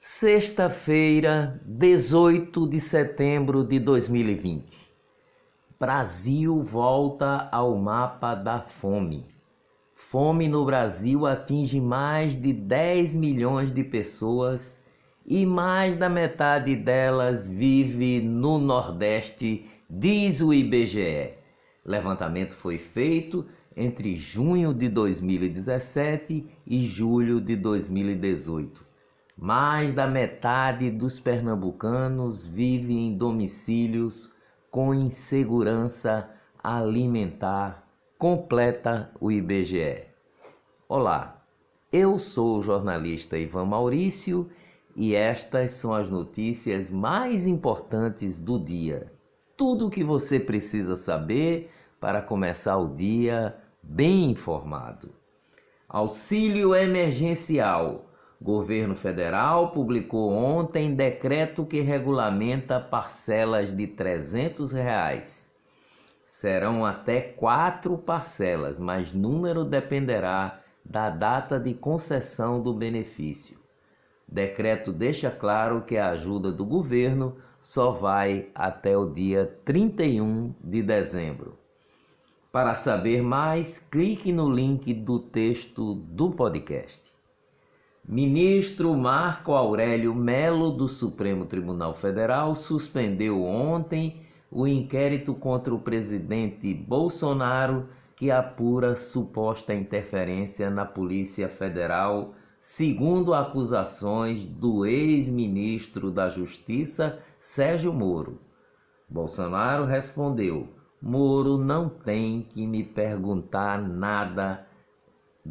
[0.00, 4.88] Sexta-feira, 18 de setembro de 2020.
[5.76, 9.26] Brasil volta ao mapa da fome.
[9.92, 14.84] Fome no Brasil atinge mais de 10 milhões de pessoas
[15.26, 21.34] e mais da metade delas vive no Nordeste, diz o IBGE.
[21.84, 23.44] Levantamento foi feito
[23.76, 28.87] entre junho de 2017 e julho de 2018.
[29.40, 34.34] Mais da metade dos pernambucanos vive em domicílios
[34.68, 36.28] com insegurança
[36.60, 40.06] alimentar, completa o IBGE.
[40.88, 41.40] Olá,
[41.92, 44.50] eu sou o jornalista Ivan Maurício
[44.96, 49.12] e estas são as notícias mais importantes do dia.
[49.56, 55.10] Tudo o que você precisa saber para começar o dia bem informado.
[55.88, 58.07] Auxílio emergencial
[58.40, 65.52] Governo federal publicou ontem decreto que regulamenta parcelas de 300 reais.
[66.24, 73.58] Serão até quatro parcelas, mas número dependerá da data de concessão do benefício.
[74.26, 80.80] Decreto deixa claro que a ajuda do governo só vai até o dia 31 de
[80.80, 81.58] dezembro.
[82.52, 87.17] Para saber mais, clique no link do texto do podcast.
[88.10, 96.72] Ministro Marco Aurélio Melo, do Supremo Tribunal Federal, suspendeu ontem o inquérito contra o presidente
[96.72, 97.86] Bolsonaro
[98.16, 108.40] que apura suposta interferência na Polícia Federal, segundo acusações do ex-ministro da Justiça, Sérgio Moro.
[109.06, 110.66] Bolsonaro respondeu:
[111.02, 114.66] Moro não tem que me perguntar nada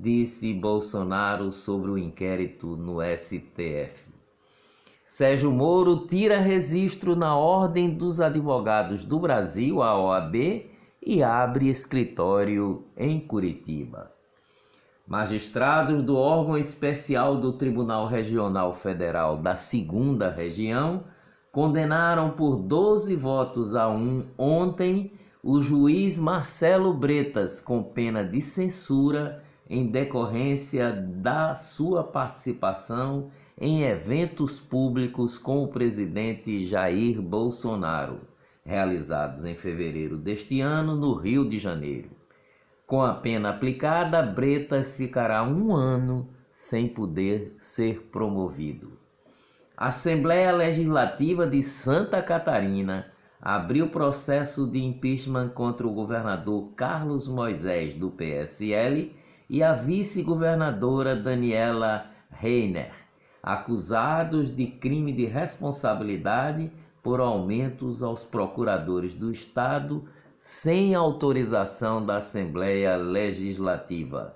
[0.00, 4.12] disse Bolsonaro sobre o inquérito no STF.
[5.04, 10.66] Sérgio Moro tira registro na Ordem dos Advogados do Brasil, a OAB,
[11.06, 14.10] e abre escritório em Curitiba.
[15.06, 21.04] Magistrados do órgão especial do Tribunal Regional Federal da Segunda Região
[21.52, 29.44] condenaram por 12 votos a um ontem o juiz Marcelo Bretas com pena de censura
[29.68, 38.20] em decorrência da sua participação em eventos públicos com o presidente Jair Bolsonaro,
[38.64, 42.10] realizados em fevereiro deste ano no Rio de Janeiro.
[42.86, 48.92] Com a pena aplicada, Bretas ficará um ano sem poder ser promovido.
[49.76, 53.10] A Assembleia Legislativa de Santa Catarina
[53.40, 59.14] abriu processo de impeachment contra o governador Carlos Moisés, do PSL
[59.54, 62.90] e a vice-governadora Daniela Reiner,
[63.40, 72.96] acusados de crime de responsabilidade por aumentos aos procuradores do Estado sem autorização da Assembleia
[72.96, 74.34] Legislativa.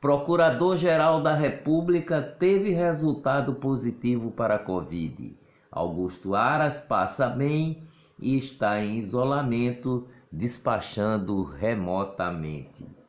[0.00, 5.36] Procurador-Geral da República teve resultado positivo para a Covid.
[5.72, 7.82] Augusto Aras passa bem
[8.16, 13.01] e está em isolamento, despachando remotamente.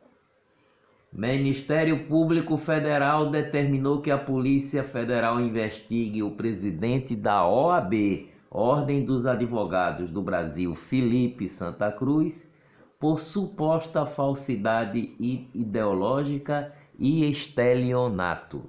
[1.15, 9.27] Ministério Público Federal determinou que a Polícia Federal investigue o presidente da OAB, Ordem dos
[9.27, 12.51] Advogados do Brasil, Felipe Santa Cruz,
[12.99, 15.15] por suposta falsidade
[15.53, 18.67] ideológica e estelionato.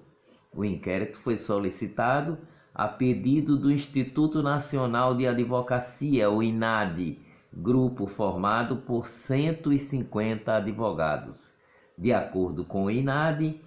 [0.55, 2.37] O inquérito foi solicitado
[2.75, 7.19] a pedido do Instituto Nacional de Advocacia, o INAD,
[7.51, 11.55] grupo formado por 150 advogados.
[11.97, 13.61] De acordo com o INAD,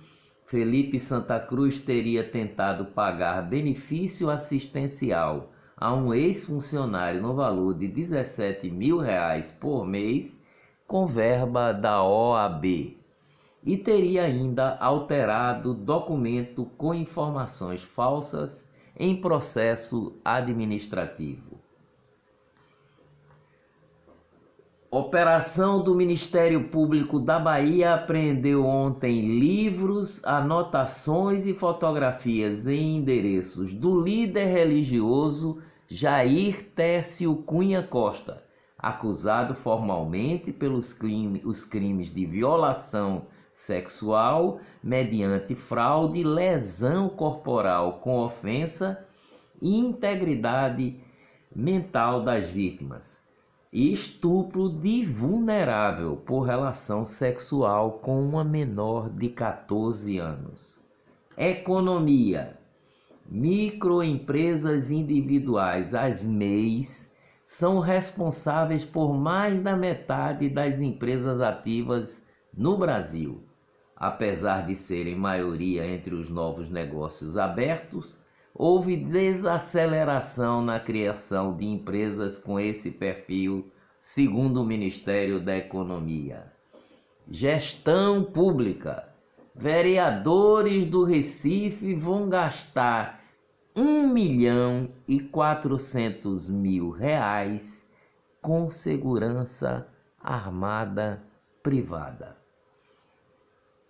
[0.45, 8.69] Felipe Santa Cruz teria tentado pagar benefício assistencial a um ex-funcionário no valor de 17
[8.69, 10.41] mil reais por mês
[10.85, 12.97] com verba da OAB
[13.63, 21.56] e teria ainda alterado documento com informações falsas em processo administrativo.
[24.89, 34.01] Operação do Ministério Público da Bahia apreendeu ontem livros, anotações e fotografias em endereços do
[34.01, 38.41] líder religioso Jair Técio Cunha Costa,
[38.79, 49.05] acusado formalmente pelos crimes, os crimes de violação sexual mediante fraude, lesão corporal com ofensa
[49.61, 50.95] e integridade
[51.53, 53.26] mental das vítimas
[53.71, 60.79] estupro de vulnerável por relação sexual com uma menor de 14 anos.
[61.37, 62.57] Economia.
[63.29, 72.25] microempresas individuais, as MEIs, são responsáveis por mais da metade das empresas ativas
[72.55, 73.43] no Brasil.
[73.95, 78.25] Apesar de serem maioria entre os novos negócios abertos,
[78.57, 86.51] houve desaceleração na criação de empresas com esse perfil, segundo o Ministério da Economia.
[87.29, 89.09] Gestão pública.
[89.53, 93.21] Vereadores do Recife vão gastar
[93.75, 97.87] um milhão e quatrocentos mil reais
[98.41, 99.87] com segurança
[100.19, 101.21] armada
[101.61, 102.37] privada.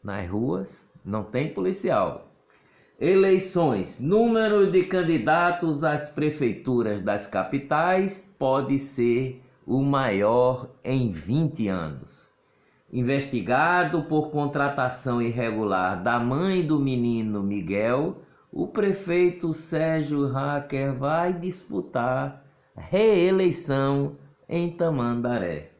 [0.03, 2.26] Nas ruas não tem policial.
[2.99, 3.99] Eleições.
[3.99, 12.33] Número de candidatos às prefeituras das capitais pode ser o maior em 20 anos.
[12.91, 18.17] Investigado por contratação irregular da mãe do menino Miguel,
[18.51, 22.43] o prefeito Sérgio Hacker vai disputar
[22.75, 24.17] reeleição
[24.49, 25.76] em Tamandaré.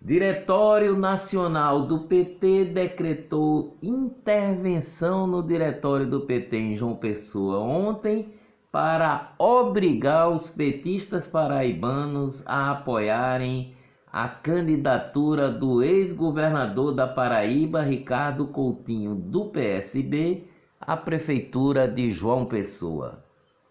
[0.00, 8.32] Diretório Nacional do PT decretou intervenção no Diretório do PT em João Pessoa ontem
[8.70, 13.74] para obrigar os petistas paraibanos a apoiarem
[14.10, 20.44] a candidatura do ex-governador da Paraíba, Ricardo Coutinho, do PSB,
[20.80, 23.24] à prefeitura de João Pessoa.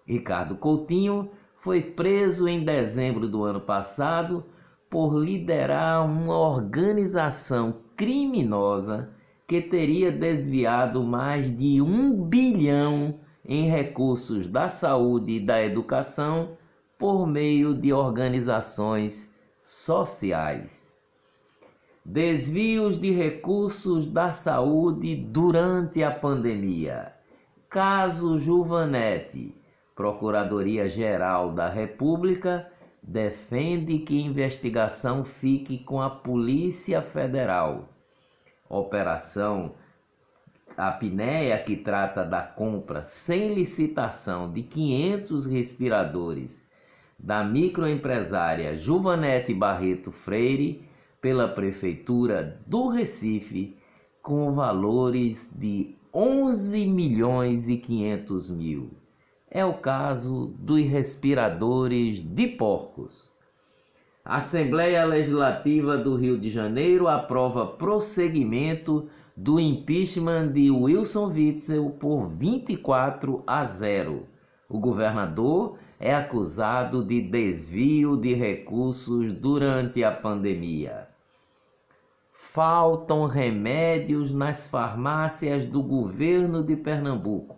[0.06, 4.44] Ricardo Coutinho foi preso em dezembro do ano passado
[4.90, 9.10] por liderar uma organização criminosa
[9.48, 16.58] que teria desviado mais de um bilhão em recursos da saúde e da educação
[16.98, 20.94] por meio de organizações sociais.
[22.04, 27.14] Desvios de recursos da saúde durante a pandemia.
[27.70, 29.54] Caso Juvanete,
[29.96, 32.72] Procuradoria-Geral da República
[33.08, 37.88] defende que investigação fique com a Polícia Federal.
[38.68, 39.76] Operação
[40.76, 46.68] Apneia, que trata da compra sem licitação de 500 respiradores
[47.18, 50.86] da microempresária Juvanete Barreto Freire
[51.22, 53.78] pela Prefeitura do Recife,
[54.22, 59.07] com valores de 11 milhões e 500 mil
[59.50, 63.32] é o caso dos respiradores de porcos.
[64.24, 72.28] A Assembleia Legislativa do Rio de Janeiro aprova prosseguimento do impeachment de Wilson Witzel por
[72.28, 74.28] 24 a 0.
[74.68, 81.08] O governador é acusado de desvio de recursos durante a pandemia.
[82.32, 87.57] Faltam remédios nas farmácias do governo de Pernambuco.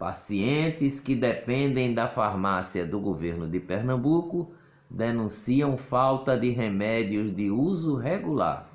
[0.00, 4.50] Pacientes que dependem da farmácia do governo de Pernambuco
[4.88, 8.66] denunciam falta de remédios de uso regular.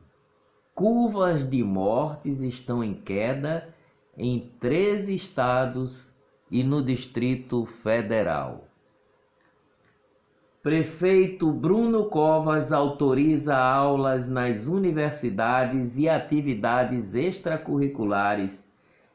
[0.75, 3.76] Curvas de mortes estão em queda
[4.17, 6.17] em 13 estados
[6.51, 8.65] e no Distrito Federal.
[10.63, 18.69] Prefeito Bruno Covas autoriza aulas nas universidades e atividades extracurriculares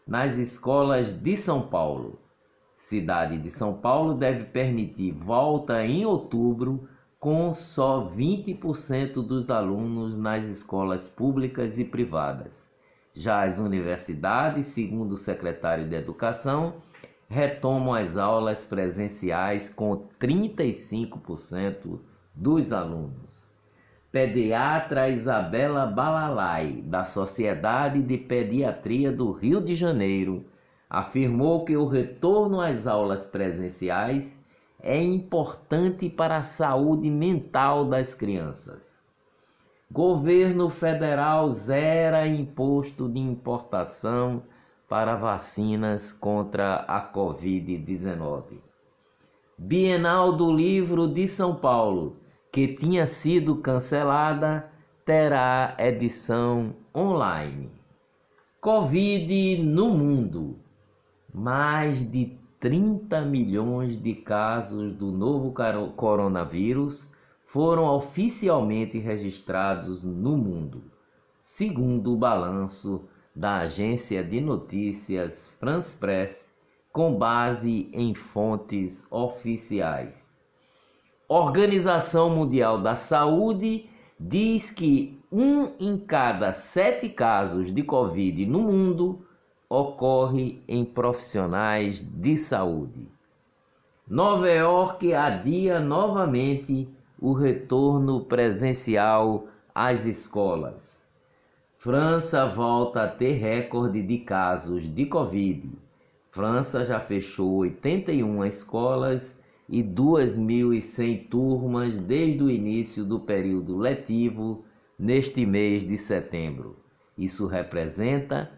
[0.07, 2.17] nas escolas de São Paulo.
[2.73, 6.87] Cidade de São Paulo deve permitir volta em outubro
[7.19, 12.70] com só 20% dos alunos nas escolas públicas e privadas.
[13.13, 16.75] Já as universidades, segundo o secretário de Educação,
[17.27, 21.99] retomam as aulas presenciais com 35%
[22.33, 23.49] dos alunos.
[24.11, 30.45] Pediatra Isabela Balalai, da Sociedade de Pediatria do Rio de Janeiro,
[30.89, 34.37] afirmou que o retorno às aulas presenciais
[34.81, 39.00] é importante para a saúde mental das crianças.
[39.93, 44.41] Governo federal zera imposto de importação
[44.87, 48.59] para vacinas contra a Covid-19.
[49.57, 52.15] Bienal do Livro de São Paulo,
[52.53, 54.71] que tinha sido cancelada,
[55.03, 57.69] terá edição online.
[58.61, 60.57] Covid no mundo.
[61.33, 65.53] Mais de 30 milhões de casos do novo
[65.97, 67.10] coronavírus
[67.51, 70.81] foram oficialmente registrados no mundo,
[71.41, 76.55] segundo o balanço da agência de notícias France Press,
[76.93, 80.39] com base em fontes oficiais.
[81.27, 89.25] Organização Mundial da Saúde diz que um em cada sete casos de Covid no mundo
[89.67, 93.09] ocorre em profissionais de saúde.
[94.07, 96.87] Nova York adia novamente
[97.21, 101.07] o retorno presencial às escolas.
[101.77, 105.69] França volta a ter recorde de casos de Covid.
[106.31, 114.65] França já fechou 81 escolas e 2.100 turmas desde o início do período letivo
[114.97, 116.77] neste mês de setembro.
[117.15, 118.49] Isso representa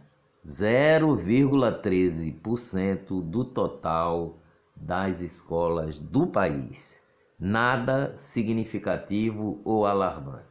[0.45, 4.37] 0,13% do total
[4.75, 7.02] das escolas do país.
[7.45, 10.45] Nada significativo ou alarmante.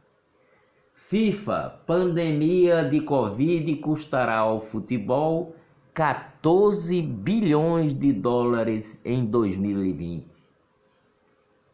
[0.93, 5.55] FIFA, pandemia de Covid custará ao futebol
[5.91, 10.27] 14 bilhões de dólares em 2020.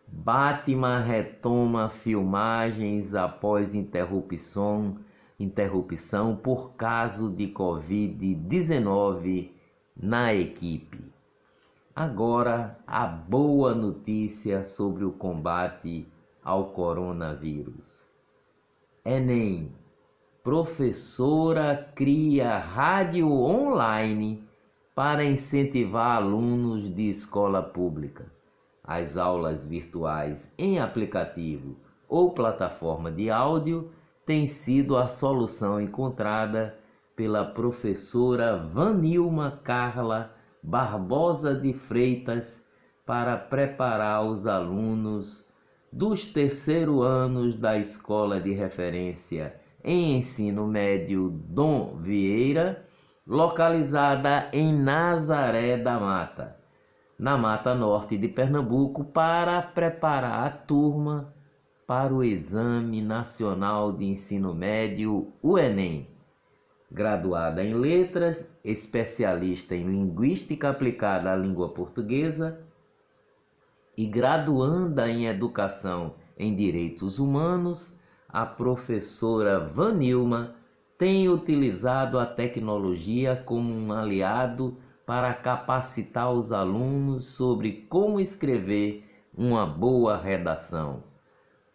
[0.08, 5.00] Batman retoma filmagens após interrupção,
[5.38, 9.50] interrupção por caso de Covid-19
[10.02, 11.09] na equipe.
[12.00, 16.08] Agora, a boa notícia sobre o combate
[16.42, 18.08] ao coronavírus.
[19.04, 19.76] Enem.
[20.42, 24.42] Professora cria rádio online
[24.96, 28.32] para incentivar alunos de escola pública.
[28.82, 31.76] As aulas virtuais em aplicativo
[32.08, 33.92] ou plataforma de áudio
[34.26, 36.78] têm sido a solução encontrada
[37.14, 42.66] pela professora Vanilma Carla Barbosa de Freitas
[43.06, 45.46] para preparar os alunos
[45.92, 52.84] dos terceiro anos da Escola de Referência em Ensino Médio Dom Vieira,
[53.26, 56.56] localizada em Nazaré da Mata,
[57.18, 61.34] na Mata Norte de Pernambuco, para preparar a turma
[61.88, 66.08] para o Exame Nacional de Ensino Médio, o Enem.
[66.92, 72.60] Graduada em Letras, especialista em Linguística aplicada à língua portuguesa,
[73.96, 77.96] e graduanda em Educação em Direitos Humanos,
[78.28, 80.56] a professora Vanilma
[80.98, 89.04] tem utilizado a tecnologia como um aliado para capacitar os alunos sobre como escrever
[89.36, 91.09] uma boa redação.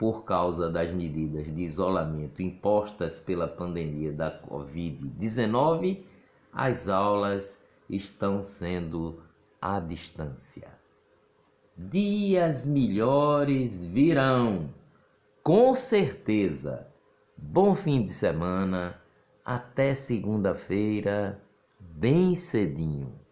[0.05, 5.99] Por causa das medidas de isolamento impostas pela pandemia da Covid-19,
[6.53, 9.23] as aulas estão sendo
[9.63, 10.69] à distância.
[11.75, 14.69] Dias melhores virão,
[15.43, 16.87] com certeza.
[17.39, 18.95] Bom fim de semana,
[19.43, 21.41] até segunda-feira,
[21.81, 23.24] bem cedinho.